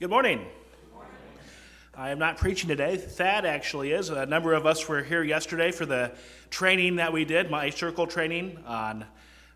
[0.00, 0.46] Good morning.
[1.94, 2.96] I am not preaching today.
[2.96, 4.08] Thad actually is.
[4.08, 6.12] A number of us were here yesterday for the
[6.48, 9.04] training that we did, my circle training on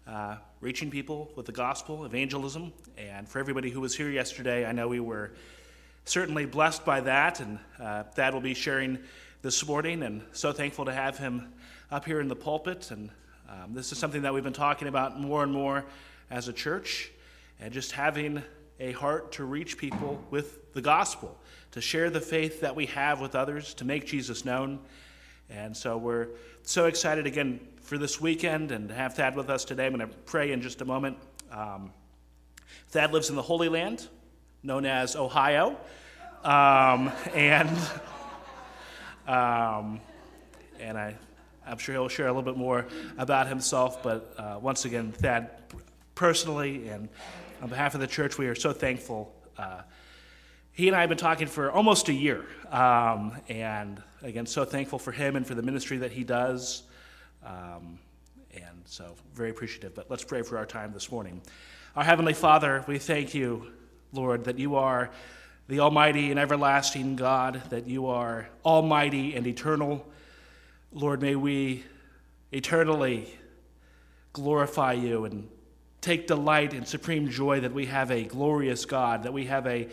[0.06, 2.74] uh, reaching people with the gospel, evangelism.
[2.98, 5.32] And for everybody who was here yesterday, I know we were
[6.04, 7.40] certainly blessed by that.
[7.40, 8.98] And uh, Thad will be sharing
[9.40, 11.54] this morning, and so thankful to have him
[11.90, 12.90] up here in the pulpit.
[12.90, 13.08] And
[13.48, 15.86] um, this is something that we've been talking about more and more
[16.30, 17.10] as a church,
[17.60, 18.42] and just having
[18.80, 21.38] a heart to reach people with the gospel,
[21.72, 24.80] to share the faith that we have with others, to make Jesus known.
[25.50, 26.28] And so we're
[26.62, 29.86] so excited again for this weekend and to have Thad with us today.
[29.86, 31.18] I'm going to pray in just a moment.
[31.50, 31.92] Um,
[32.88, 34.08] Thad lives in the Holy Land,
[34.62, 35.76] known as Ohio.
[36.42, 37.70] Um, and
[39.26, 40.00] um,
[40.80, 41.16] and I,
[41.66, 44.02] I'm sure he'll share a little bit more about himself.
[44.02, 45.50] But uh, once again, Thad,
[46.14, 47.08] personally and
[47.62, 49.34] on behalf of the church, we are so thankful.
[49.56, 49.82] Uh,
[50.72, 52.44] he and I have been talking for almost a year.
[52.70, 56.82] Um, and again, so thankful for him and for the ministry that he does.
[57.44, 57.98] Um,
[58.54, 59.94] and so, very appreciative.
[59.94, 61.40] But let's pray for our time this morning.
[61.96, 63.66] Our Heavenly Father, we thank you,
[64.12, 65.10] Lord, that you are
[65.68, 70.06] the Almighty and everlasting God, that you are almighty and eternal.
[70.92, 71.84] Lord, may we
[72.52, 73.32] eternally
[74.32, 75.48] glorify you and
[76.04, 79.88] take delight in supreme joy that we have a glorious God, that we have a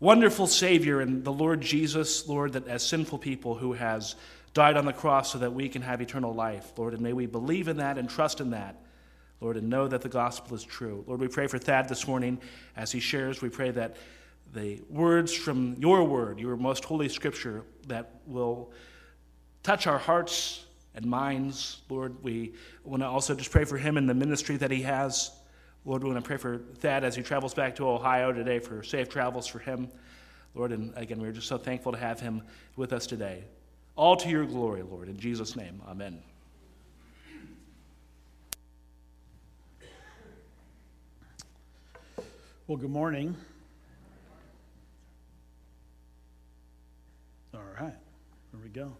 [0.00, 4.16] wonderful Savior in the Lord Jesus, Lord, that as sinful people who has
[4.54, 7.26] died on the cross so that we can have eternal life, Lord, and may we
[7.26, 8.76] believe in that and trust in that,
[9.42, 11.04] Lord, and know that the gospel is true.
[11.06, 12.40] Lord, we pray for Thad this morning
[12.74, 13.42] as he shares.
[13.42, 13.96] We pray that
[14.54, 18.72] the words from your word, your most holy scripture, that will
[19.62, 20.64] touch our hearts
[20.94, 21.82] and minds.
[21.90, 25.30] Lord, we want to also just pray for him and the ministry that he has.
[25.84, 28.84] Lord, we want to pray for Thad as he travels back to Ohio today for
[28.84, 29.88] safe travels for him.
[30.54, 32.42] Lord, and again, we're just so thankful to have him
[32.76, 33.42] with us today.
[33.96, 35.08] All to your glory, Lord.
[35.08, 36.22] In Jesus' name, amen.
[42.68, 43.36] Well, good morning.
[47.52, 47.92] All right,
[48.52, 48.92] here we go.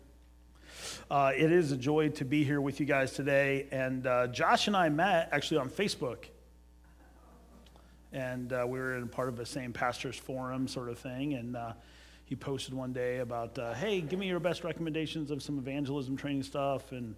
[1.08, 3.68] Uh, it is a joy to be here with you guys today.
[3.70, 6.24] And uh, Josh and I met actually on Facebook
[8.12, 11.34] and uh, we were in part of the same pastors forum sort of thing.
[11.34, 11.72] And uh,
[12.24, 16.16] he posted one day about, uh, "Hey, give me your best recommendations of some evangelism
[16.16, 17.14] training stuff." And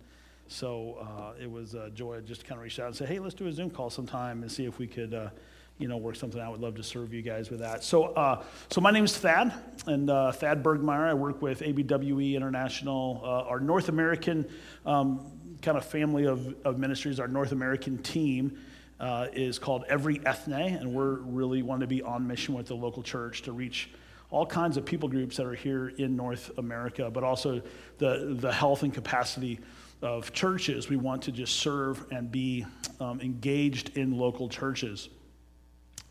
[0.49, 3.19] so uh, it was a joy just to kind of reach out and say, "Hey,
[3.19, 5.31] let's do a Zoom call sometime and see if we could." Uh,
[5.77, 6.47] you know, work something out.
[6.47, 7.83] I would love to serve you guys with that.
[7.83, 9.53] So, uh, so my name is Thad,
[9.89, 11.09] and Thad Bergmeier.
[11.09, 14.49] I work with ABWE International, our North American
[14.87, 18.57] um, kind of family of, of ministries, our North American team
[19.05, 22.75] uh, is called Every Ethne, and we're really wanting to be on mission with the
[22.75, 23.91] local church to reach
[24.31, 27.61] all kinds of people groups that are here in North America, but also
[27.99, 29.61] the, the health and capacity
[30.01, 30.89] of churches.
[30.89, 32.65] We want to just serve and be
[32.99, 35.11] um, engaged in local churches.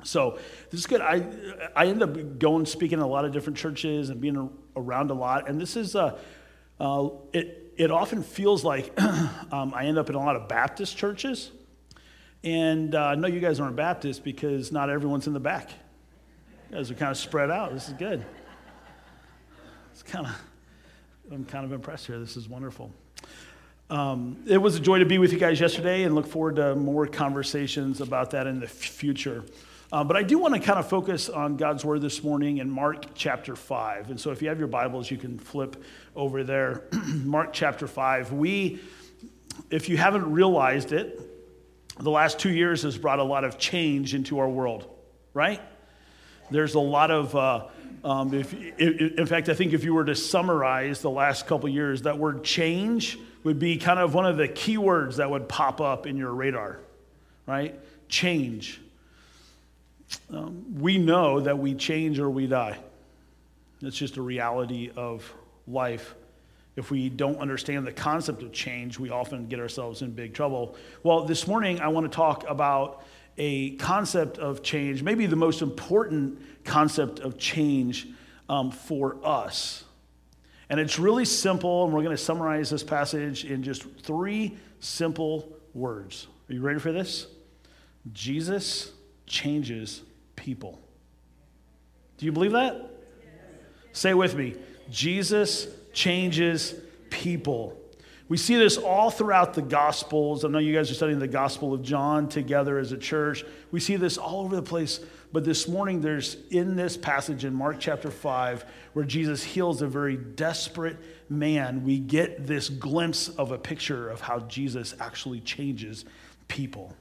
[0.04, 0.38] So
[0.70, 1.02] this is good.
[1.02, 1.26] I,
[1.76, 5.16] I end up going speaking in a lot of different churches and being around a
[5.16, 6.20] lot, and this is uh,
[6.80, 7.60] uh, it.
[7.76, 8.94] It often feels like
[9.52, 11.50] um, I end up in a lot of Baptist churches
[12.44, 15.70] and uh, I know you guys aren't Baptist because not everyone's in the back.
[16.70, 17.74] You guys are kind of spread out.
[17.74, 18.26] This is good.
[19.92, 20.42] It's kind of,
[21.32, 22.20] I'm kind of impressed here.
[22.20, 22.92] This is wonderful.
[23.90, 26.76] Um, it was a joy to be with you guys yesterday and look forward to
[26.76, 29.46] more conversations about that in the future.
[29.92, 32.70] Uh, but I do want to kind of focus on God's word this morning in
[32.70, 34.10] Mark chapter 5.
[34.10, 35.82] And so if you have your Bibles, you can flip
[36.16, 36.86] over there.
[37.24, 38.34] Mark chapter 5.
[38.34, 38.82] We,
[39.70, 41.33] if you haven't realized it,
[42.00, 44.90] the last two years has brought a lot of change into our world,
[45.34, 45.62] right?
[46.50, 47.66] There's a lot of, uh,
[48.04, 52.04] um, if, in fact, I think if you were to summarize the last couple years,
[52.04, 55.82] that word change would be kind of one of the key words that would pop
[55.82, 56.80] up in your radar,
[57.46, 57.80] right?
[58.10, 58.82] Change.
[60.32, 62.78] Um, we know that we change or we die.
[63.82, 65.32] It's just a reality of
[65.68, 66.16] life.
[66.76, 70.76] If we don't understand the concept of change, we often get ourselves in big trouble.
[71.04, 73.04] Well, this morning I want to talk about
[73.38, 78.08] a concept of change, maybe the most important concept of change
[78.50, 79.84] um, for us.
[80.70, 85.56] And it's really simple, and we're going to summarize this passage in just three simple
[85.74, 86.28] words.
[86.50, 87.28] Are you ready for this?
[88.12, 88.92] Jesus
[89.28, 90.02] changes
[90.36, 90.82] people.
[92.18, 92.76] Do you believe that?
[92.76, 93.30] Yes.
[93.92, 94.56] Say with me
[94.90, 96.76] Jesus changes
[97.10, 97.80] people.
[98.30, 100.44] We see this all throughout the Gospels.
[100.44, 103.46] I know you guys are studying the Gospel of John together as a church.
[103.72, 105.00] We see this all over the place.
[105.32, 109.88] But this morning, there's in this passage in Mark chapter 5 where Jesus heals a
[109.88, 110.98] very desperate
[111.30, 116.06] man, we get this glimpse of a picture of how Jesus actually changes
[116.48, 116.96] people.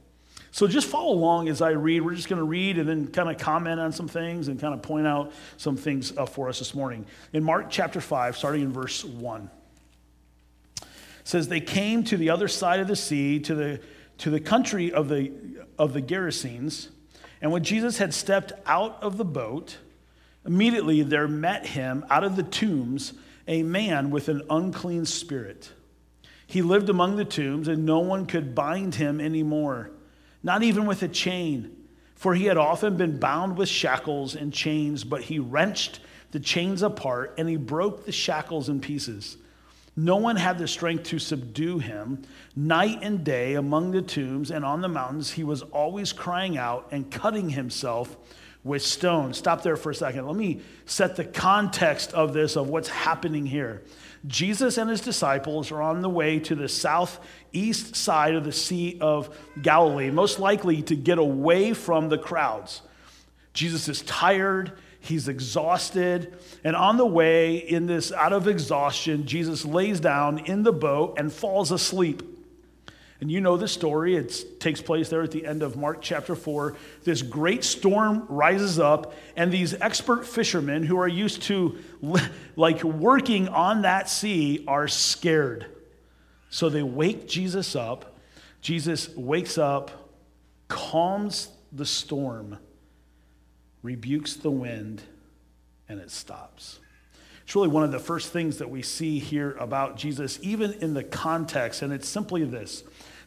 [0.52, 2.02] So just follow along as I read.
[2.02, 4.74] We're just going to read and then kind of comment on some things and kind
[4.74, 7.06] of point out some things uh, for us this morning.
[7.32, 9.50] In Mark chapter 5, starting in verse 1,
[11.24, 13.80] says, They came to the other side of the sea, to the,
[14.18, 15.32] to the country of the,
[15.78, 16.88] of the Gerasenes.
[17.40, 19.78] And when Jesus had stepped out of the boat,
[20.44, 23.14] immediately there met him out of the tombs
[23.48, 25.72] a man with an unclean spirit.
[26.46, 29.91] He lived among the tombs, and no one could bind him anymore,
[30.42, 31.76] not even with a chain,
[32.14, 36.00] for he had often been bound with shackles and chains, but he wrenched
[36.30, 39.36] the chains apart and he broke the shackles in pieces.
[39.94, 42.22] No one had the strength to subdue him.
[42.56, 46.88] Night and day among the tombs and on the mountains, he was always crying out
[46.92, 48.16] and cutting himself
[48.64, 49.36] with stones.
[49.36, 50.26] Stop there for a second.
[50.26, 53.82] Let me set the context of this, of what's happening here.
[54.26, 58.98] Jesus and his disciples are on the way to the southeast side of the Sea
[59.00, 62.82] of Galilee, most likely to get away from the crowds.
[63.52, 69.64] Jesus is tired, he's exhausted, and on the way, in this out of exhaustion, Jesus
[69.64, 72.22] lays down in the boat and falls asleep.
[73.22, 74.16] And you know the story.
[74.16, 76.74] It takes place there at the end of Mark chapter 4.
[77.04, 81.78] This great storm rises up, and these expert fishermen who are used to
[82.56, 85.66] like working on that sea are scared.
[86.50, 88.16] So they wake Jesus up.
[88.60, 90.10] Jesus wakes up,
[90.66, 92.58] calms the storm,
[93.84, 95.00] rebukes the wind,
[95.88, 96.80] and it stops.
[97.44, 100.94] It's really one of the first things that we see here about Jesus, even in
[100.94, 102.82] the context, and it's simply this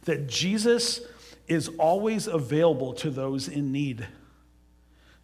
[0.06, 1.02] that Jesus
[1.48, 4.07] is always available to those in need.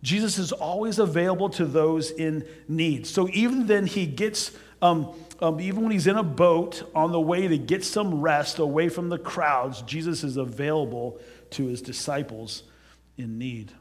[0.04, 3.06] Jesus is always available to those in need.
[3.06, 4.52] So even then, he gets,
[4.82, 8.60] um, um, even when he's in a boat on the way to get some rest
[8.60, 11.20] away from the crowds, Jesus is available
[11.52, 12.64] to his disciples
[13.18, 13.72] in need.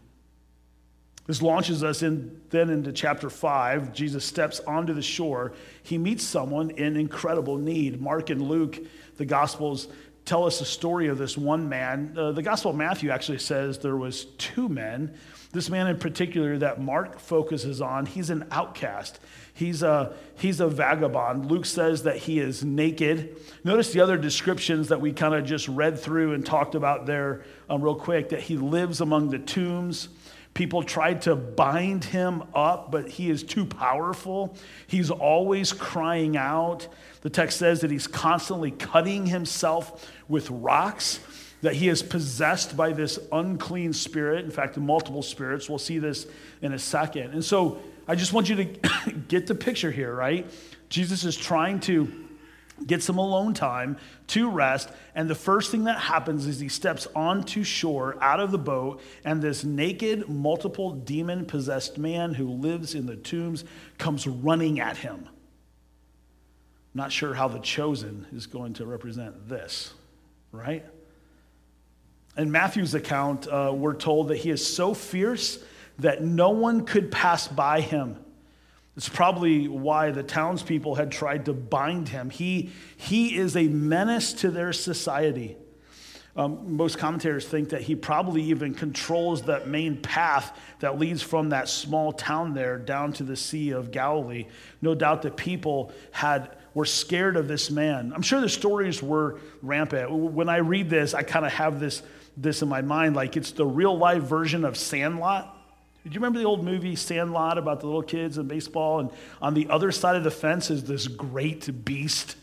[1.27, 3.93] This launches us in, then into chapter 5.
[3.93, 5.53] Jesus steps onto the shore.
[5.83, 8.01] He meets someone in incredible need.
[8.01, 8.79] Mark and Luke,
[9.17, 9.87] the Gospels,
[10.25, 12.15] tell us the story of this one man.
[12.17, 15.15] Uh, the Gospel of Matthew actually says there was two men.
[15.53, 19.19] This man in particular that Mark focuses on, he's an outcast.
[19.53, 21.51] He's a, he's a vagabond.
[21.51, 23.37] Luke says that he is naked.
[23.65, 27.43] Notice the other descriptions that we kind of just read through and talked about there
[27.69, 30.09] um, real quick that he lives among the tombs.
[30.55, 34.57] People tried to bind him up, but he is too powerful.
[34.87, 36.89] He's always crying out.
[37.23, 41.21] The text says that he's constantly cutting himself with rocks,
[41.63, 44.45] that he is possessed by this unclean spirit.
[44.45, 45.69] In fact, multiple spirits.
[45.69, 46.27] We'll see this
[46.63, 47.33] in a second.
[47.33, 48.65] And so I just want you to
[49.29, 50.51] get the picture here, right?
[50.89, 52.29] Jesus is trying to
[52.87, 53.97] get some alone time
[54.29, 54.91] to rest.
[55.15, 59.01] And the first thing that happens is he steps onto shore out of the boat,
[59.25, 63.65] and this naked, multiple demon possessed man who lives in the tombs
[63.99, 65.29] comes running at him.
[66.95, 69.95] Not sure how the chosen is going to represent this,
[70.51, 70.85] right?
[72.37, 75.63] In Matthew's account, uh, we're told that he is so fierce
[75.99, 78.17] that no one could pass by him.
[78.97, 82.31] It's probably why the townspeople had tried to bind him.
[82.31, 85.57] He, he is a menace to their society.
[86.37, 91.51] Um, most commentators think that he probably even controls that main path that leads from
[91.51, 94.47] that small town there down to the Sea of Galilee.
[94.81, 98.13] No doubt that people had were scared of this man.
[98.15, 100.11] I'm sure the stories were rampant.
[100.11, 102.03] When I read this, I kind of have this,
[102.37, 105.57] this in my mind like it's the real life version of Sandlot.
[106.05, 109.01] Do you remember the old movie Sandlot about the little kids and baseball?
[109.01, 109.11] And
[109.43, 112.37] on the other side of the fence is this great beast.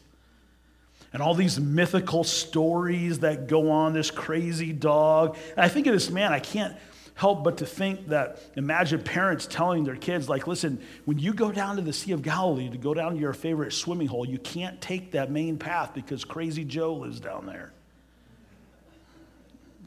[1.12, 5.38] And all these mythical stories that go on, this crazy dog.
[5.56, 6.76] And I think of this man, I can't
[7.16, 11.52] help but to think that imagine parents telling their kids, like, listen, when you go
[11.52, 14.38] down to the Sea of Galilee to go down to your favorite swimming hole, you
[14.38, 17.72] can't take that main path because Crazy Joe lives down there.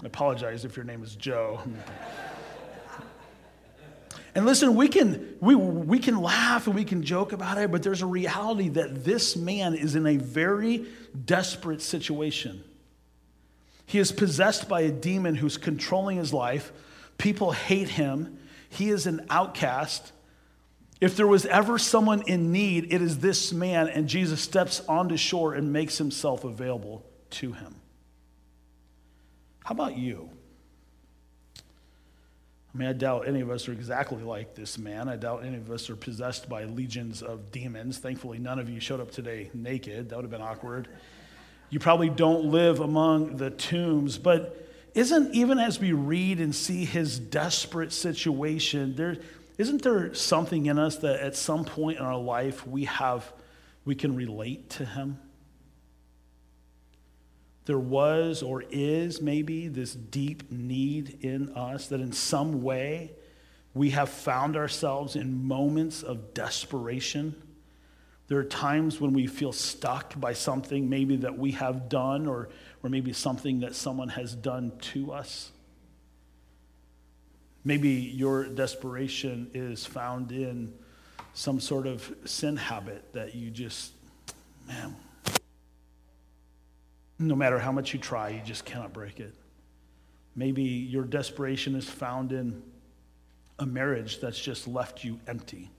[0.03, 1.61] I apologize if your name is Joe.
[4.35, 7.83] And listen, we can, we, we can laugh and we can joke about it, but
[7.83, 10.87] there's a reality that this man is in a very
[11.25, 12.63] desperate situation.
[13.87, 16.73] He is possessed by a demon who's controlling his life
[17.21, 18.39] People hate him.
[18.71, 20.13] He is an outcast.
[21.03, 25.19] If there was ever someone in need, it is this man, and Jesus steps onto
[25.19, 27.75] shore and makes himself available to him.
[29.65, 30.31] How about you?
[32.73, 35.09] I mean, I doubt any of us are exactly like this man.
[35.09, 37.99] I doubt any of us are possessed by legions of demons.
[37.99, 40.11] Thankfully, none of you showed up today naked.
[40.11, 40.89] That would have been awkward.
[41.69, 46.85] You probably don't live among the tombs, but isn't even as we read and see
[46.85, 49.17] his desperate situation, there
[49.59, 53.31] isn't there something in us that at some point in our life we have
[53.85, 55.19] we can relate to him?
[57.71, 63.13] There was or is maybe this deep need in us that in some way
[63.75, 67.33] we have found ourselves in moments of desperation.
[68.27, 72.49] There are times when we feel stuck by something maybe that we have done or,
[72.83, 75.53] or maybe something that someone has done to us.
[77.65, 80.75] Maybe your desperation is found in
[81.35, 83.93] some sort of sin habit that you just,
[84.67, 84.97] man,
[87.21, 89.35] no matter how much you try, you just cannot break it.
[90.35, 92.63] Maybe your desperation is found in
[93.59, 95.71] a marriage that's just left you empty.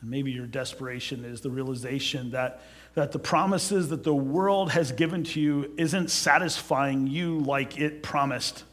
[0.00, 2.60] And maybe your desperation is the realization that,
[2.94, 8.02] that the promises that the world has given to you isn't satisfying you like it
[8.02, 8.64] promised.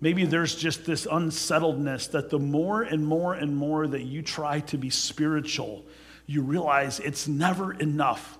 [0.00, 4.60] Maybe there's just this unsettledness that the more and more and more that you try
[4.60, 5.84] to be spiritual,
[6.26, 8.38] you realize it's never enough.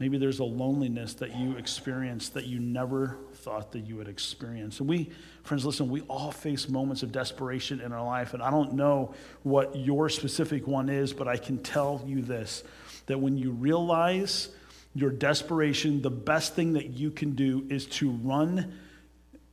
[0.00, 4.80] Maybe there's a loneliness that you experience that you never thought that you would experience.
[4.80, 5.10] And we,
[5.42, 8.32] friends, listen, we all face moments of desperation in our life.
[8.32, 12.64] And I don't know what your specific one is, but I can tell you this
[13.06, 14.48] that when you realize
[14.94, 18.72] your desperation, the best thing that you can do is to run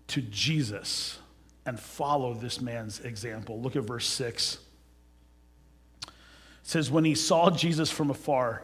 [0.07, 1.19] to Jesus
[1.65, 3.61] and follow this man's example.
[3.61, 4.59] Look at verse 6.
[6.03, 6.09] It
[6.63, 8.63] says, When he saw Jesus from afar,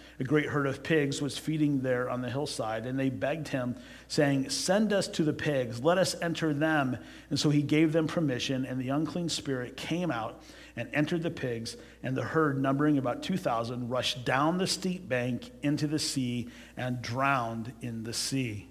[0.21, 3.75] a great herd of pigs was feeding there on the hillside, and they begged him,
[4.07, 6.95] saying, Send us to the pigs, let us enter them.
[7.31, 10.43] And so he gave them permission, and the unclean spirit came out
[10.75, 15.49] and entered the pigs, and the herd, numbering about 2,000, rushed down the steep bank
[15.63, 18.70] into the sea and drowned in the sea.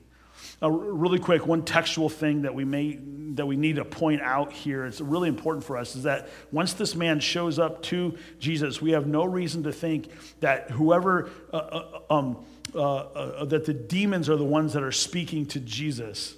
[0.62, 2.99] Uh, really quick, one textual thing that we may
[3.35, 6.73] that we need to point out here, it's really important for us, is that once
[6.73, 10.09] this man shows up to Jesus, we have no reason to think
[10.40, 14.93] that whoever uh, uh, um, uh, uh, that the demons are the ones that are
[14.93, 16.35] speaking to Jesus.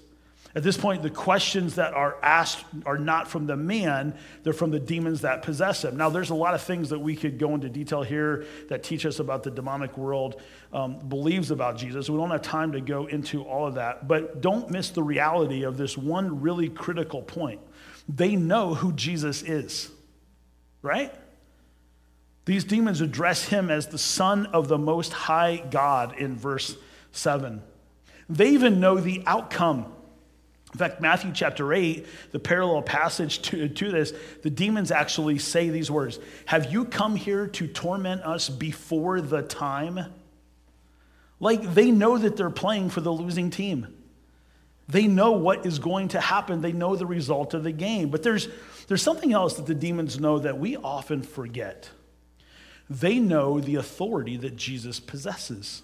[0.54, 4.70] At this point, the questions that are asked are not from the man, they're from
[4.70, 5.96] the demons that possess him.
[5.96, 9.06] Now, there's a lot of things that we could go into detail here that teach
[9.06, 10.42] us about the demonic world,
[10.74, 12.10] um, believes about Jesus.
[12.10, 15.62] We don't have time to go into all of that, but don't miss the reality
[15.62, 17.60] of this one really critical point.
[18.06, 19.90] They know who Jesus is,
[20.82, 21.14] right?
[22.44, 26.76] These demons address him as the Son of the Most High God in verse
[27.12, 27.62] 7.
[28.28, 29.92] They even know the outcome
[30.72, 35.68] in fact, Matthew chapter 8, the parallel passage to, to this, the demons actually say
[35.68, 40.00] these words Have you come here to torment us before the time?
[41.40, 43.94] Like they know that they're playing for the losing team.
[44.88, 48.08] They know what is going to happen, they know the result of the game.
[48.08, 48.48] But there's,
[48.88, 51.90] there's something else that the demons know that we often forget.
[52.88, 55.82] They know the authority that Jesus possesses.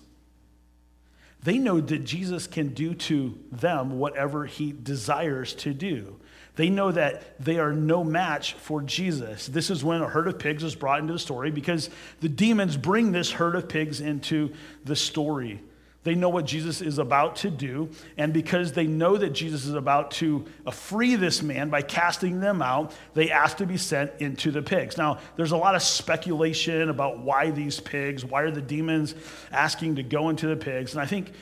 [1.42, 6.16] They know that Jesus can do to them whatever he desires to do.
[6.56, 9.46] They know that they are no match for Jesus.
[9.46, 11.88] This is when a herd of pigs is brought into the story because
[12.20, 14.52] the demons bring this herd of pigs into
[14.84, 15.60] the story.
[16.04, 19.74] They know what Jesus is about to do, and because they know that Jesus is
[19.74, 24.52] about to free this man by casting them out, they ask to be sent into
[24.52, 24.96] the pigs.
[24.96, 29.14] Now, there's a lot of speculation about why these pigs, why are the demons
[29.50, 31.32] asking to go into the pigs, and I think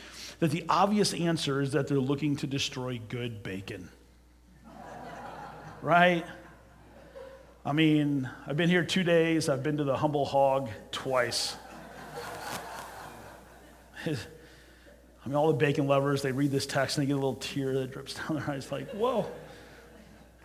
[0.41, 3.91] that the obvious answer is that they're looking to destroy good bacon.
[5.83, 6.25] right?
[7.65, 11.57] I mean, I've been here two days, I've been to the Humble Hog twice.
[15.27, 17.35] I mean, all the bacon lovers, they read this text and they get a little
[17.35, 19.27] tear that drips down their eyes, like, whoa.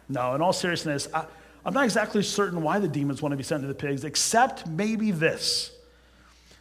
[0.10, 1.26] No, in all seriousness, I,
[1.64, 4.66] I'm not exactly certain why the demons want to be sent to the pigs, except
[4.66, 5.72] maybe this.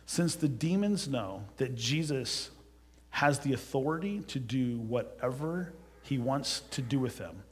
[0.04, 2.50] Since the demons know that Jesus
[3.08, 5.72] has the authority to do whatever
[6.02, 7.42] he wants to do with them.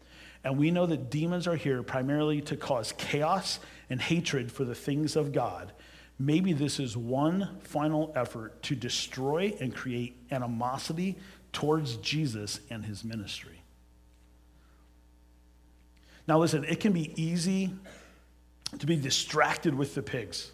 [0.45, 3.59] And we know that demons are here primarily to cause chaos
[3.89, 5.73] and hatred for the things of God,
[6.19, 11.17] maybe this is one final effort to destroy and create animosity
[11.53, 13.63] towards Jesus and his ministry.
[16.27, 17.71] Now, listen, it can be easy
[18.79, 20.51] to be distracted with the pigs.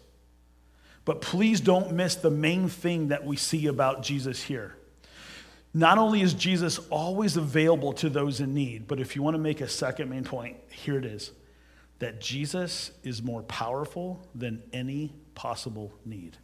[1.03, 4.75] But please don't miss the main thing that we see about Jesus here.
[5.73, 9.41] Not only is Jesus always available to those in need, but if you want to
[9.41, 11.31] make a second main point, here it is
[11.99, 16.37] that Jesus is more powerful than any possible need.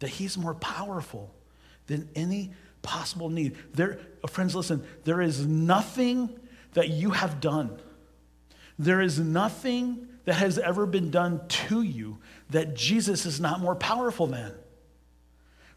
[0.00, 1.34] That he's more powerful
[1.86, 3.56] than any possible need.
[3.72, 6.30] There, oh, friends, listen, there is nothing
[6.74, 7.80] that you have done.
[8.78, 12.18] There is nothing that has ever been done to you
[12.50, 14.52] that Jesus is not more powerful than.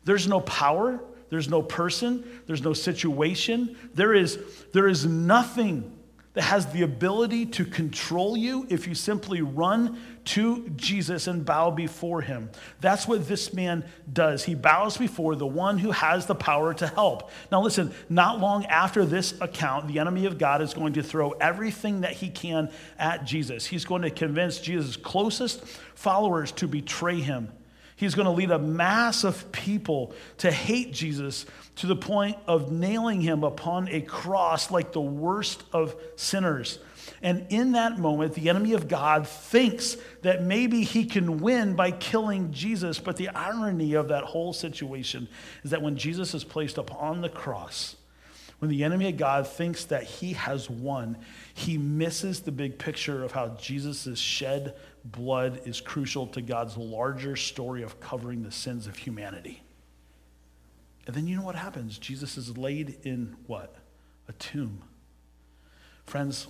[0.03, 4.39] There's no power, there's no person, there's no situation, there is,
[4.73, 5.96] there is nothing
[6.37, 11.71] that has the ability to control you if you simply run to Jesus and bow
[11.71, 12.51] before him.
[12.79, 14.43] That's what this man does.
[14.43, 17.31] He bows before the one who has the power to help.
[17.51, 21.31] Now, listen, not long after this account, the enemy of God is going to throw
[21.31, 23.65] everything that he can at Jesus.
[23.65, 25.65] He's going to convince Jesus' closest
[25.95, 27.51] followers to betray him.
[27.95, 31.47] He's going to lead a mass of people to hate Jesus
[31.77, 36.79] to the point of nailing him upon a cross like the worst of sinners.
[37.21, 41.91] And in that moment, the enemy of God thinks that maybe he can win by
[41.91, 42.99] killing Jesus.
[42.99, 45.27] But the irony of that whole situation
[45.63, 47.95] is that when Jesus is placed upon the cross,
[48.59, 51.17] when the enemy of God thinks that he has won,
[51.53, 57.35] he misses the big picture of how Jesus' shed blood is crucial to God's larger
[57.35, 59.61] story of covering the sins of humanity.
[61.07, 61.97] And then you know what happens?
[61.97, 63.73] Jesus is laid in what?
[64.27, 64.83] A tomb.
[66.05, 66.47] Friends,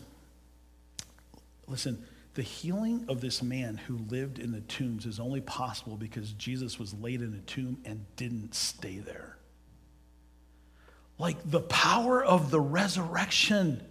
[1.68, 6.34] listen, the healing of this man who lived in the tombs is only possible because
[6.34, 9.38] Jesus was laid in a tomb and didn't stay there.
[11.20, 13.84] Like the power of the resurrection,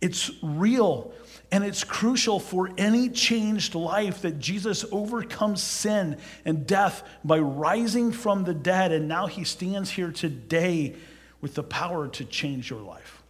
[0.00, 1.12] it's real.
[1.52, 8.10] And it's crucial for any changed life that Jesus overcomes sin and death by rising
[8.10, 8.90] from the dead.
[8.90, 10.96] And now he stands here today
[11.40, 13.22] with the power to change your life.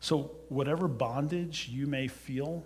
[0.00, 2.62] So, whatever bondage you may feel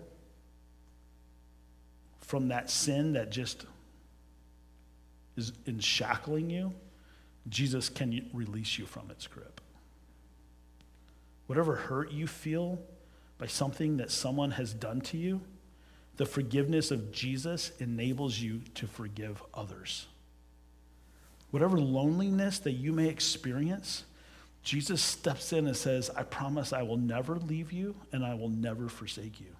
[2.19, 3.65] from that sin that just
[5.35, 6.73] is enshackling you,
[7.49, 9.61] Jesus can release you from its grip.
[11.47, 12.79] Whatever hurt you feel,
[13.37, 15.41] by something that someone has done to you,
[16.17, 20.07] the forgiveness of Jesus enables you to forgive others.
[21.51, 24.05] Whatever loneliness that you may experience,
[24.63, 28.49] Jesus steps in and says, I promise I will never leave you and I will
[28.49, 29.55] never forsake you.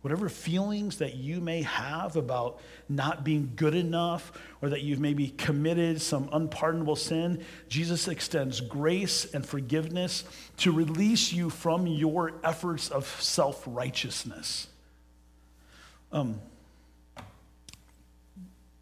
[0.00, 4.32] Whatever feelings that you may have about not being good enough
[4.62, 10.22] or that you've maybe committed some unpardonable sin, Jesus extends grace and forgiveness
[10.58, 14.68] to release you from your efforts of self righteousness.
[16.12, 16.40] Um,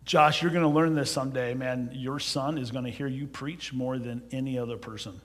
[0.04, 1.90] Josh, you're going to learn this someday, man.
[1.92, 5.20] Your son is going to hear you preach more than any other person.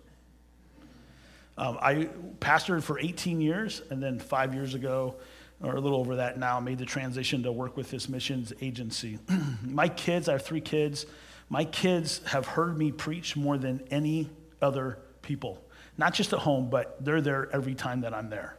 [1.55, 5.17] Um, I pastored for 18 years, and then five years ago,
[5.63, 9.19] or a little over that now, made the transition to work with this missions agency.
[9.63, 11.05] my kids, I have three kids,
[11.49, 14.29] my kids have heard me preach more than any
[14.61, 15.63] other people.
[15.97, 18.55] Not just at home, but they're there every time that I'm there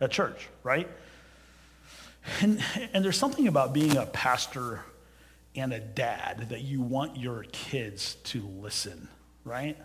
[0.00, 0.88] at church, right?
[2.40, 4.80] And, and there's something about being a pastor
[5.54, 9.08] and a dad that you want your kids to listen,
[9.44, 9.76] right?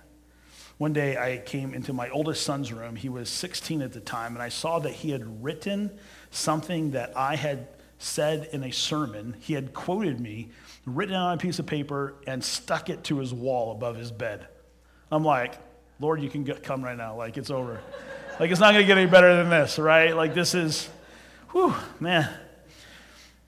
[0.80, 2.96] One day I came into my oldest son's room.
[2.96, 5.92] He was 16 at the time, and I saw that he had written
[6.32, 9.36] something that I had said in a sermon.
[9.42, 10.48] He had quoted me,
[10.86, 14.10] written it on a piece of paper, and stuck it to his wall above his
[14.10, 14.48] bed.
[15.12, 15.56] I'm like,
[16.00, 17.14] Lord, you can get, come right now.
[17.14, 17.82] Like, it's over.
[18.40, 20.16] like, it's not going to get any better than this, right?
[20.16, 20.90] Like, this is,
[21.52, 22.30] whew, man.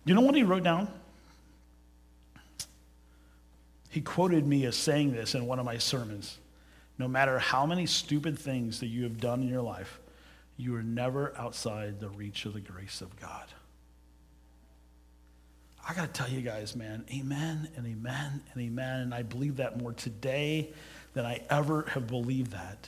[0.03, 0.89] You know what he wrote down?
[3.87, 6.37] He quoted me as saying this in one of my sermons.
[7.01, 9.99] No matter how many stupid things that you have done in your life,
[10.55, 13.45] you are never outside the reach of the grace of God.
[15.89, 18.99] I got to tell you guys, man, amen and amen and amen.
[18.99, 20.69] And I believe that more today
[21.15, 22.87] than I ever have believed that.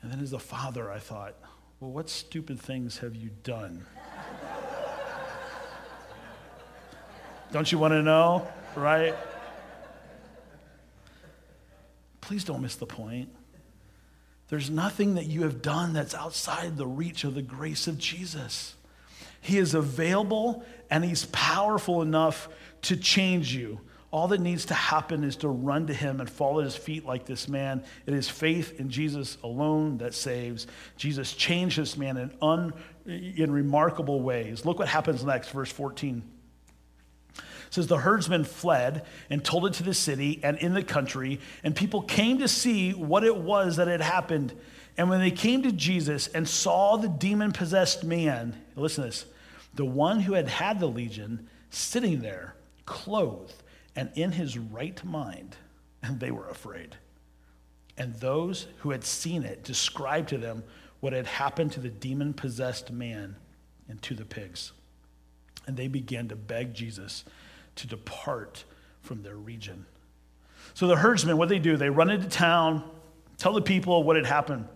[0.00, 1.34] And then as a father, I thought,
[1.80, 3.84] well, what stupid things have you done?
[7.52, 8.48] don't you want to know?
[8.74, 9.14] Right?
[12.26, 13.28] Please don't miss the point.
[14.48, 18.74] There's nothing that you have done that's outside the reach of the grace of Jesus.
[19.40, 22.48] He is available and he's powerful enough
[22.82, 23.80] to change you.
[24.10, 27.06] All that needs to happen is to run to him and fall at his feet
[27.06, 27.84] like this man.
[28.06, 30.66] It is faith in Jesus alone that saves.
[30.96, 32.72] Jesus changed this man in, un,
[33.06, 34.64] in remarkable ways.
[34.64, 36.24] Look what happens next, verse 14
[37.76, 41.76] says the herdsmen fled and told it to the city and in the country, and
[41.76, 44.54] people came to see what it was that had happened.
[44.96, 49.26] And when they came to Jesus and saw the demon possessed man, listen to this,
[49.74, 53.62] the one who had had the legion sitting there, clothed
[53.94, 55.56] and in his right mind,
[56.02, 56.96] and they were afraid.
[57.98, 60.64] And those who had seen it described to them
[61.00, 63.36] what had happened to the demon possessed man
[63.86, 64.72] and to the pigs.
[65.66, 67.24] And they began to beg Jesus
[67.76, 68.64] to depart
[69.00, 69.86] from their region.
[70.74, 72.84] So the herdsmen, what they do, they run into town,
[73.38, 74.68] tell the people what had happened.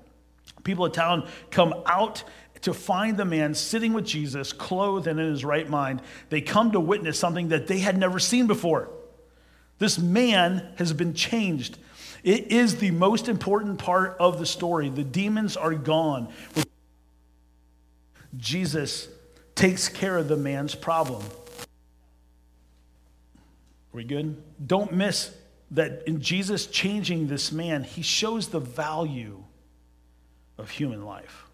[0.64, 2.24] People of town come out
[2.62, 6.02] to find the man sitting with Jesus, clothed and in his right mind.
[6.28, 8.90] They come to witness something that they had never seen before.
[9.78, 11.78] This man has been changed.
[12.22, 14.90] It is the most important part of the story.
[14.90, 16.28] The demons are gone.
[18.36, 19.08] Jesus
[19.54, 21.22] takes care of the man's problem.
[23.92, 24.42] Are we good?
[24.66, 25.34] Don't miss
[25.72, 29.42] that in Jesus changing this man, he shows the value
[30.58, 31.46] of human life.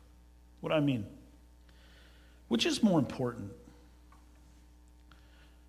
[0.60, 1.06] What do I mean?
[2.48, 3.52] Which is more important?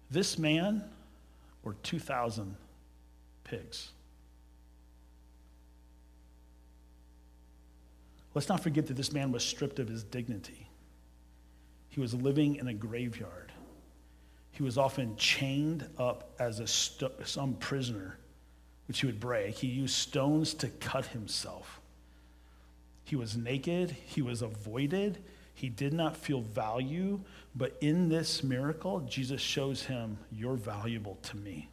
[0.09, 0.83] This man
[1.63, 2.55] or 2,000
[3.43, 3.89] pigs?
[8.33, 10.69] Let's not forget that this man was stripped of his dignity.
[11.89, 13.46] He was living in a graveyard.
[14.57, 18.17] He was often chained up as a st- some prisoner,
[18.87, 19.53] which he would break.
[19.53, 21.79] He used stones to cut himself.
[23.03, 23.91] He was naked.
[23.91, 25.19] He was avoided.
[25.53, 27.19] He did not feel value.
[27.55, 31.69] But in this miracle, Jesus shows him, You're valuable to me.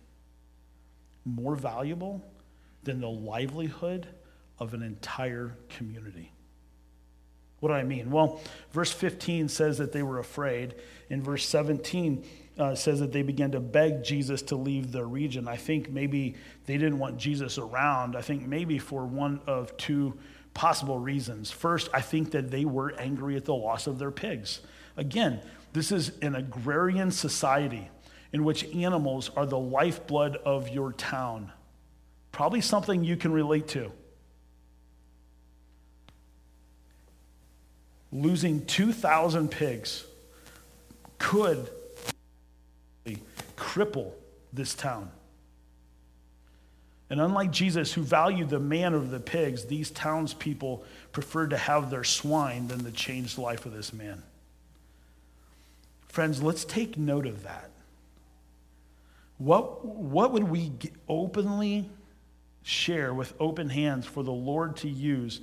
[1.25, 2.23] More valuable
[2.83, 4.07] than the livelihood
[4.59, 6.33] of an entire community.
[7.61, 8.11] What do I mean?
[8.11, 8.43] Well,
[8.73, 10.75] verse 15 says that they were afraid.
[11.09, 12.23] In verse 17,
[12.59, 15.49] uh, says that they began to beg Jesus to leave their region.
[15.49, 16.37] I think maybe
[16.67, 18.17] they didn't want Jesus around.
[18.17, 20.15] I think maybe for one of two
[20.55, 21.51] possible reasons.
[21.51, 24.61] First, I think that they were angry at the loss of their pigs.
[24.97, 25.41] Again,
[25.73, 27.91] this is an agrarian society
[28.33, 31.53] in which animals are the lifeblood of your town.
[32.31, 33.91] Probably something you can relate to.
[38.13, 40.05] Losing 2,000 pigs
[41.19, 41.69] could
[43.57, 44.13] cripple
[44.53, 45.11] this town.
[47.11, 51.91] And unlike Jesus, who valued the man over the pigs, these townspeople preferred to have
[51.91, 54.23] their swine than the changed life of this man.
[56.09, 57.71] Friends, let's take note of that.
[59.39, 60.73] What, what would we
[61.09, 61.91] openly
[62.63, 65.41] share with open hands for the Lord to use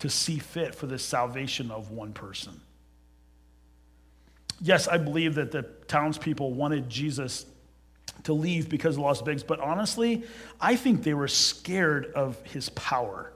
[0.00, 2.60] to see fit for the salvation of one person?
[4.60, 7.46] Yes, I believe that the townspeople wanted Jesus
[8.22, 10.24] to leave because of lost pigs, but honestly,
[10.60, 13.32] I think they were scared of his power.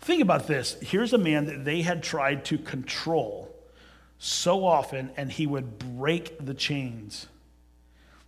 [0.00, 0.76] Think about this.
[0.80, 3.54] Here's a man that they had tried to control
[4.18, 7.26] so often, and he would break the chains.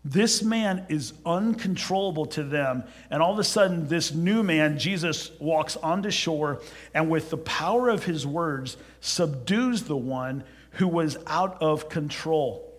[0.05, 2.85] This man is uncontrollable to them.
[3.11, 6.63] And all of a sudden, this new man, Jesus, walks onto shore
[6.95, 10.43] and, with the power of his words, subdues the one
[10.73, 12.70] who was out of control.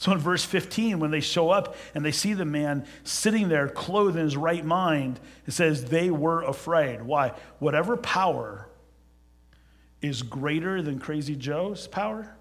[0.00, 3.68] So in verse 15, when they show up and they see the man sitting there
[3.68, 7.02] clothed in his right mind, it says they were afraid.
[7.02, 7.34] Why?
[7.58, 8.66] Whatever power
[10.00, 12.34] is greater than Crazy Joe's power,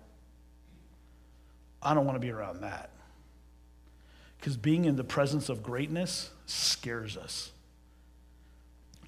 [1.84, 2.92] I don't want to be around that.
[4.40, 7.52] Because being in the presence of greatness scares us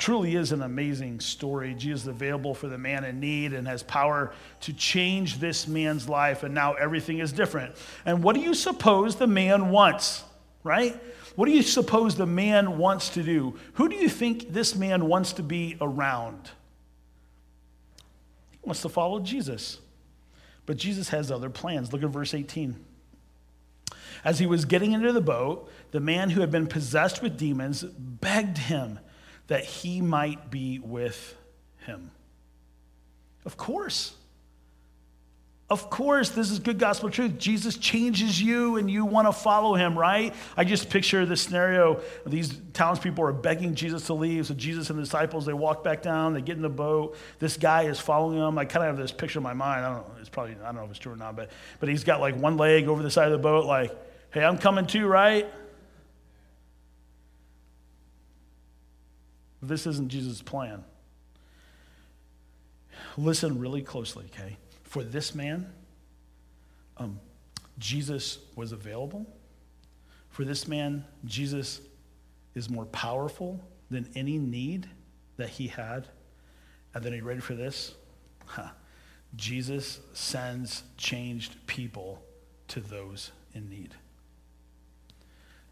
[0.01, 1.75] truly is an amazing story.
[1.75, 6.09] Jesus is available for the man in need and has power to change this man's
[6.09, 7.75] life, and now everything is different.
[8.03, 10.23] And what do you suppose the man wants,
[10.63, 10.99] right?
[11.35, 13.57] What do you suppose the man wants to do?
[13.73, 16.49] Who do you think this man wants to be around?
[18.49, 19.77] He wants to follow Jesus.
[20.65, 21.93] But Jesus has other plans.
[21.93, 22.75] Look at verse 18.
[24.23, 27.83] As he was getting into the boat, the man who had been possessed with demons
[27.83, 28.99] begged him
[29.51, 31.35] that he might be with
[31.85, 32.09] him.
[33.43, 34.13] Of course.
[35.69, 37.37] Of course, this is good gospel truth.
[37.37, 40.33] Jesus changes you and you want to follow him, right?
[40.55, 41.99] I just picture this scenario.
[42.25, 44.47] These townspeople are begging Jesus to leave.
[44.47, 47.17] So Jesus and the disciples, they walk back down, they get in the boat.
[47.39, 48.57] This guy is following them.
[48.57, 49.85] I kind of have this picture in my mind.
[49.85, 51.49] I don't know, it's probably, I don't know if it's true or not, but,
[51.81, 53.93] but he's got like one leg over the side of the boat, like,
[54.31, 55.45] hey, I'm coming too, right?
[59.61, 60.83] This isn't Jesus' plan.
[63.17, 64.57] Listen really closely, okay?
[64.83, 65.71] For this man,
[66.97, 67.19] um,
[67.77, 69.25] Jesus was available.
[70.29, 71.81] For this man, Jesus
[72.55, 74.89] is more powerful than any need
[75.37, 76.07] that he had.
[76.93, 77.95] And then, are you ready for this?
[78.45, 78.69] Huh.
[79.35, 82.21] Jesus sends changed people
[82.69, 83.95] to those in need.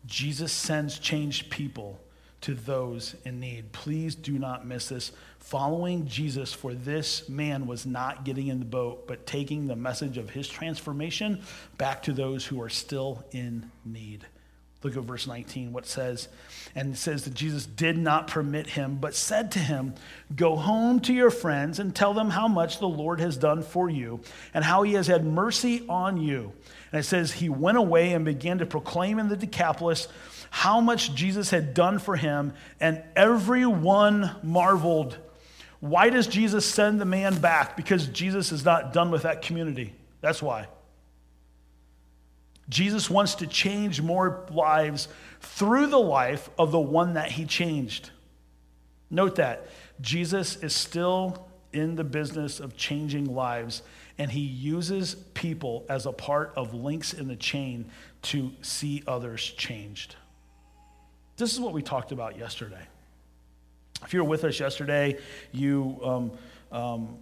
[0.05, 1.99] Jesus sends changed people
[2.41, 3.71] to those in need.
[3.71, 5.11] Please do not miss this.
[5.39, 10.17] Following Jesus for this man was not getting in the boat, but taking the message
[10.17, 11.41] of his transformation
[11.77, 14.25] back to those who are still in need.
[14.81, 16.29] Look at verse 19, what says,
[16.73, 19.93] and it says that Jesus did not permit him, but said to him,
[20.33, 23.89] Go home to your friends and tell them how much the Lord has done for
[23.89, 24.21] you
[24.53, 26.53] and how he has had mercy on you.
[26.93, 30.07] And it says, He went away and began to proclaim in the Decapolis
[30.49, 35.17] how much Jesus had done for him, and everyone marveled.
[35.79, 37.77] Why does Jesus send the man back?
[37.77, 39.93] Because Jesus is not done with that community.
[40.21, 40.67] That's why.
[42.67, 45.07] Jesus wants to change more lives
[45.41, 48.11] through the life of the one that he changed.
[49.09, 49.67] Note that
[50.01, 53.81] Jesus is still in the business of changing lives,
[54.17, 57.89] and he uses people as a part of links in the chain
[58.21, 60.15] to see others changed.
[61.39, 62.81] This is what we talked about yesterday.
[64.03, 65.17] If you were with us yesterday,
[65.53, 66.31] you um,
[66.69, 67.17] um,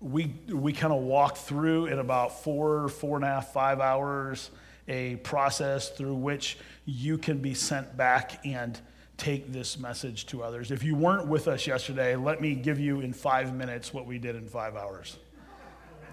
[0.00, 4.52] we we kind of walked through in about four, four and a half, five hours
[4.86, 8.80] a process through which you can be sent back and
[9.16, 10.70] take this message to others.
[10.70, 14.18] If you weren't with us yesterday, let me give you in five minutes what we
[14.18, 15.16] did in five hours.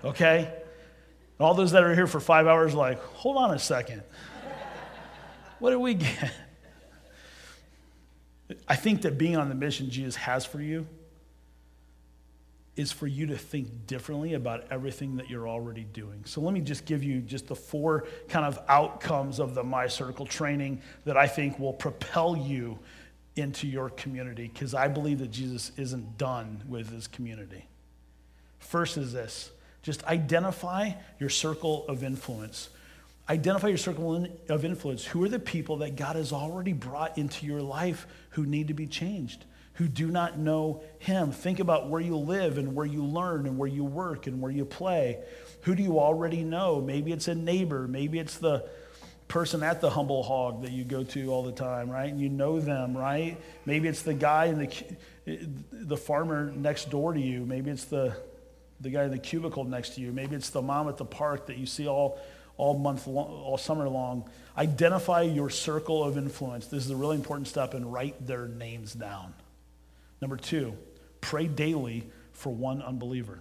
[0.04, 0.52] Okay?
[1.40, 4.04] All those that are here for five hours, like, hold on a second.
[5.62, 6.32] What do we get?
[8.68, 10.88] I think that being on the mission Jesus has for you
[12.76, 16.24] is for you to think differently about everything that you're already doing.
[16.26, 19.86] So let me just give you just the four kind of outcomes of the My
[19.86, 22.80] Circle training that I think will propel you
[23.36, 27.68] into your community because I believe that Jesus isn't done with his community.
[28.58, 29.52] First is this
[29.84, 32.70] just identify your circle of influence.
[33.30, 35.06] Identify your circle of influence.
[35.06, 38.74] Who are the people that God has already brought into your life who need to
[38.74, 41.32] be changed, who do not know Him?
[41.32, 44.52] Think about where you live and where you learn and where you work and where
[44.52, 45.20] you play.
[45.62, 46.82] Who do you already know?
[46.82, 48.68] Maybe it's a neighbor, maybe it's the
[49.28, 52.12] person at the humble hog that you go to all the time, right?
[52.12, 53.38] And you know them, right?
[53.66, 57.46] Maybe it's the guy in the the farmer next door to you.
[57.46, 58.14] Maybe it's the
[58.82, 60.12] the guy in the cubicle next to you.
[60.12, 62.20] Maybe it's the mom at the park that you see all
[62.62, 64.24] all month long, all summer long.
[64.56, 66.68] Identify your circle of influence.
[66.68, 69.34] This is a really important step and write their names down.
[70.22, 70.78] Number two,
[71.22, 73.40] pray daily for one unbeliever.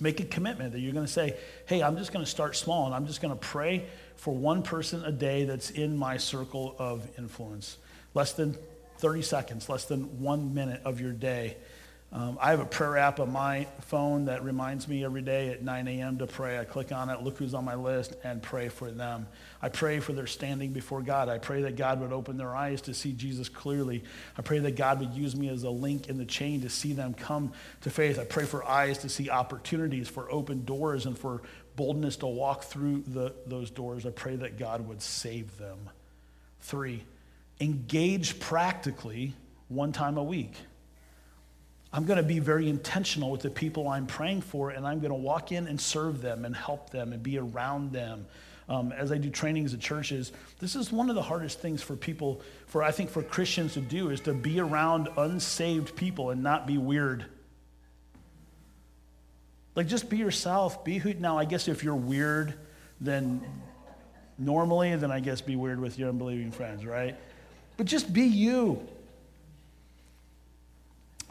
[0.00, 2.86] Make a commitment that you're going to say, hey, I'm just going to start small
[2.86, 6.74] and I'm just going to pray for one person a day that's in my circle
[6.76, 7.76] of influence.
[8.14, 8.56] Less than
[8.98, 11.56] 30 seconds, less than one minute of your day
[12.12, 15.62] um, I have a prayer app on my phone that reminds me every day at
[15.62, 16.18] 9 a.m.
[16.18, 16.58] to pray.
[16.58, 19.28] I click on it, look who's on my list, and pray for them.
[19.62, 21.28] I pray for their standing before God.
[21.28, 24.02] I pray that God would open their eyes to see Jesus clearly.
[24.36, 26.94] I pray that God would use me as a link in the chain to see
[26.94, 28.18] them come to faith.
[28.18, 31.42] I pray for eyes to see opportunities, for open doors, and for
[31.76, 34.04] boldness to walk through the, those doors.
[34.04, 35.78] I pray that God would save them.
[36.62, 37.04] Three,
[37.60, 39.34] engage practically
[39.68, 40.54] one time a week.
[41.92, 45.10] I'm going to be very intentional with the people I'm praying for, and I'm going
[45.10, 48.26] to walk in and serve them and help them and be around them.
[48.68, 51.96] Um, as I do trainings at churches, this is one of the hardest things for
[51.96, 56.44] people, for I think for Christians to do, is to be around unsaved people and
[56.44, 57.24] not be weird.
[59.74, 60.84] Like just be yourself.
[60.84, 61.14] Be who.
[61.14, 62.54] Now, I guess if you're weird,
[63.00, 63.44] then
[64.38, 67.16] normally, then I guess be weird with your unbelieving friends, right?
[67.76, 68.86] But just be you.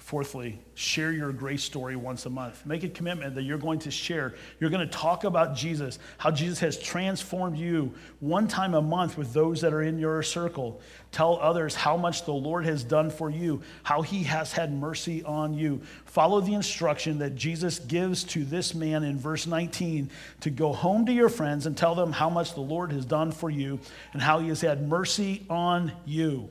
[0.10, 2.66] Fourthly, share your grace story once a month.
[2.66, 4.34] Make a commitment that you're going to share.
[4.60, 9.20] You're going to talk about Jesus, how Jesus has transformed you one time a month
[9.20, 10.82] with those that are in your circle.
[11.12, 15.24] Tell others how much the Lord has done for you, how he has had mercy
[15.26, 15.80] on you.
[16.06, 21.06] Follow the instruction that Jesus gives to this man in verse 19 to go home
[21.06, 23.80] to your friends and tell them how much the Lord has done for you
[24.14, 26.50] and how he has had mercy on you.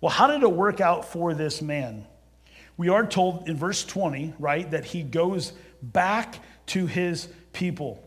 [0.00, 2.06] Well, how did it work out for this man?
[2.76, 8.02] We are told in verse 20, right, that he goes back to his people.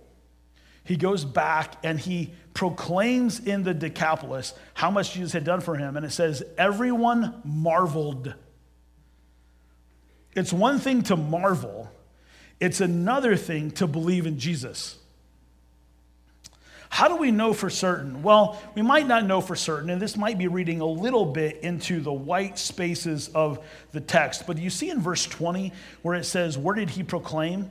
[0.84, 5.76] He goes back and he proclaims in the Decapolis how much Jesus had done for
[5.76, 5.98] him.
[5.98, 8.34] And it says, Everyone marveled.
[10.34, 11.92] It's one thing to marvel,
[12.60, 14.98] it's another thing to believe in Jesus.
[16.90, 18.24] How do we know for certain?
[18.24, 21.58] Well, we might not know for certain, and this might be reading a little bit
[21.58, 23.60] into the white spaces of
[23.92, 24.48] the text.
[24.48, 27.70] But you see in verse 20 where it says, Where did he proclaim?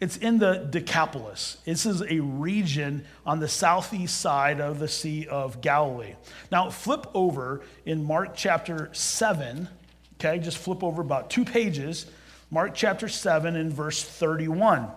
[0.00, 1.58] It's in the Decapolis.
[1.66, 6.14] This is a region on the southeast side of the Sea of Galilee.
[6.50, 9.68] Now, flip over in Mark chapter 7,
[10.14, 12.06] okay, just flip over about two pages.
[12.50, 14.90] Mark chapter 7 and verse 31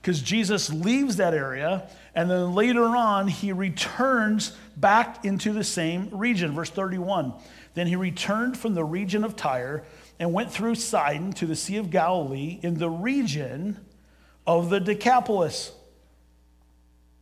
[0.00, 6.08] because Jesus leaves that area and then later on he returns back into the same
[6.10, 6.52] region.
[6.52, 7.34] Verse 31
[7.74, 9.84] Then he returned from the region of Tyre
[10.18, 13.78] and went through Sidon to the Sea of Galilee in the region
[14.46, 15.72] of the Decapolis.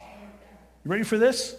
[0.00, 1.56] You ready for this?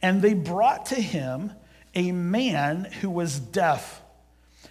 [0.00, 1.52] And they brought to him
[1.94, 4.00] a man who was deaf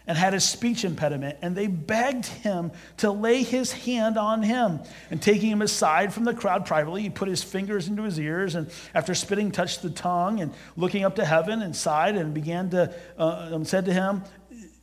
[0.07, 4.79] and had a speech impediment, and they begged him to lay his hand on him.
[5.11, 8.55] And taking him aside from the crowd privately, he put his fingers into his ears,
[8.55, 12.69] and after spitting, touched the tongue, and looking up to heaven, and sighed, and began
[12.69, 14.23] to, uh, um, said to him,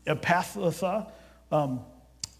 [0.07, 1.11] Ephphatha,
[1.51, 1.81] um,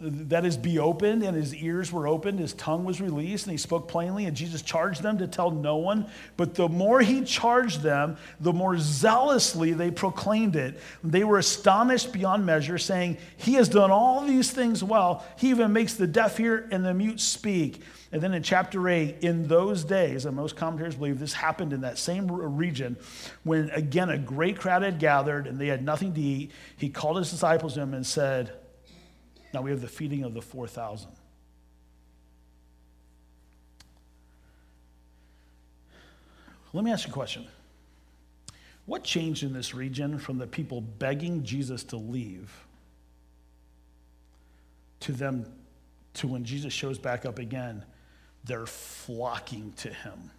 [0.01, 3.57] that is be opened and his ears were opened his tongue was released and he
[3.57, 6.05] spoke plainly and jesus charged them to tell no one.
[6.35, 10.81] But the more he charged them the more zealously they proclaimed it.
[11.01, 15.25] They were astonished beyond measure saying he has done all these things well.
[15.37, 17.81] He even makes the deaf hear and the mute speak.
[18.11, 21.81] And then in chapter 8 in those days and most commentators believe this happened in
[21.81, 22.97] that same region
[23.43, 27.15] when again a great crowd had gathered and they had nothing to eat he called
[27.15, 28.51] his disciples to him and said
[29.55, 31.09] now we have the feeding of the 4,000.
[36.73, 37.47] Let me ask you a question.
[38.85, 42.51] What changed in this region from the people begging Jesus to leave
[44.99, 45.45] to them
[46.15, 47.85] to when Jesus shows back up again,
[48.43, 50.31] they're flocking to him?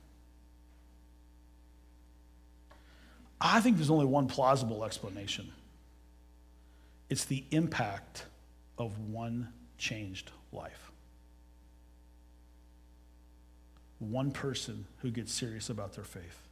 [3.40, 5.50] I think there's only one plausible explanation
[7.08, 8.26] it's the impact
[8.78, 10.90] of one changed life.
[13.98, 16.42] One person who gets serious about their faith.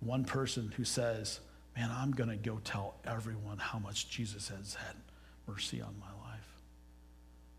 [0.00, 1.40] One person who says,
[1.76, 4.96] Man, I'm going to go tell everyone how much Jesus has had
[5.46, 6.48] mercy on my life.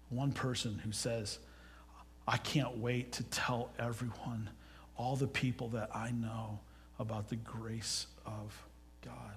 [0.09, 1.37] One person who says,
[2.27, 4.49] I can't wait to tell everyone,
[4.97, 6.59] all the people that I know,
[6.99, 8.65] about the grace of
[9.05, 9.35] God.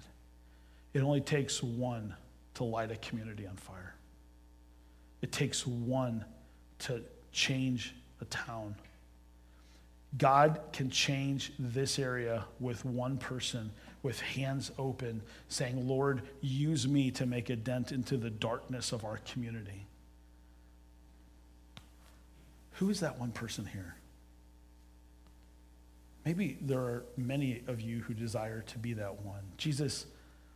[0.95, 2.15] It only takes one
[2.55, 3.95] to light a community on fire.
[5.23, 6.25] It takes one
[6.81, 7.03] to
[7.33, 8.75] change a town.
[10.19, 13.71] God can change this area with one person
[14.03, 19.05] with hands open, saying, Lord, use me to make a dent into the darkness of
[19.05, 19.87] our community.
[22.75, 23.95] Who is that one person here?
[26.25, 29.43] Maybe there are many of you who desire to be that one.
[29.59, 30.07] Jesus,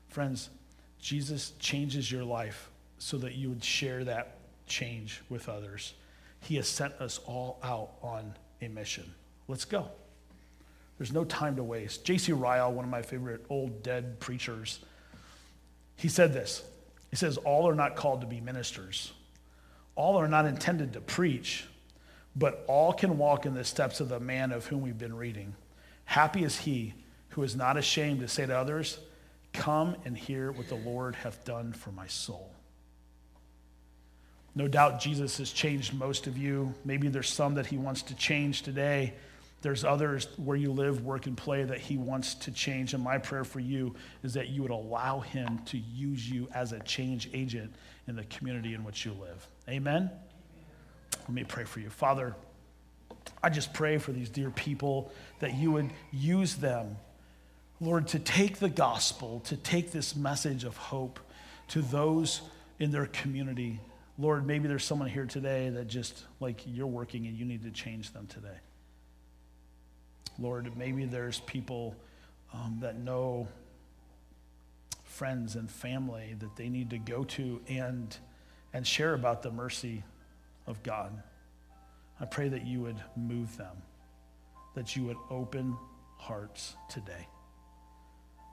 [0.09, 0.50] friends,
[0.98, 5.94] Jesus changes your life so that you would share that change with others.
[6.40, 9.14] He has sent us all out on a mission.
[9.48, 9.88] Let's go.
[10.98, 12.05] There's no time to waste.
[12.05, 12.33] J.C.
[12.33, 14.79] Ryle, one of my favorite old dead preachers,
[15.96, 16.62] he said this.
[17.11, 19.12] He says, All are not called to be ministers,
[19.96, 21.66] all are not intended to preach,
[22.37, 25.55] but all can walk in the steps of the man of whom we've been reading.
[26.05, 26.94] Happy is he
[27.31, 28.98] who is not ashamed to say to others,
[29.53, 32.54] Come and hear what the Lord hath done for my soul.
[34.55, 36.75] No doubt Jesus has changed most of you.
[36.85, 39.14] Maybe there's some that he wants to change today.
[39.62, 42.95] There's others where you live, work, and play that he wants to change.
[42.95, 46.73] And my prayer for you is that you would allow him to use you as
[46.73, 47.75] a change agent
[48.07, 49.48] in the community in which you live.
[49.69, 50.11] Amen?
[51.21, 51.88] Let me pray for you.
[51.88, 52.37] Father,
[53.42, 56.96] I just pray for these dear people that you would use them,
[57.81, 61.19] Lord, to take the gospel, to take this message of hope
[61.69, 62.42] to those
[62.79, 63.81] in their community.
[64.19, 67.71] Lord, maybe there's someone here today that just like you're working and you need to
[67.71, 68.58] change them today.
[70.38, 71.96] Lord, maybe there's people
[72.52, 73.48] um, that know
[75.02, 78.17] friends and family that they need to go to and,
[78.73, 80.02] and share about the mercy
[80.67, 81.23] of God.
[82.21, 83.77] I pray that you would move them,
[84.75, 85.77] that you would open
[86.19, 87.27] hearts today.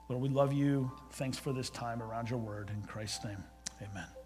[0.08, 0.90] Lord, we love you.
[1.12, 2.70] Thanks for this time around your word.
[2.70, 3.42] In Christ's name,
[3.80, 4.21] amen.